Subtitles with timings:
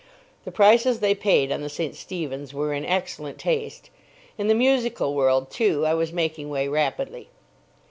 [0.45, 1.95] The prices they paid on the St.
[1.95, 3.91] Stephen's were in excellent taste.
[4.35, 7.29] In the musical world, too, I was making way rapidly.